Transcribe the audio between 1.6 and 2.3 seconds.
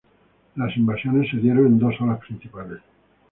en dos olas